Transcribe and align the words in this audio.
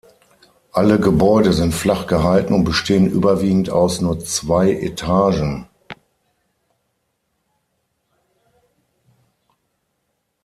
Alle 0.71 0.99
Gebäude 0.99 1.53
sind 1.53 1.75
flach 1.75 2.07
gehalten 2.07 2.53
und 2.55 2.63
bestehen 2.63 3.07
überwiegend 3.07 3.69
aus 3.69 4.01
nur 4.01 4.17
aus 4.17 4.25
zwei 4.33 4.71
Etagen. 4.71 5.67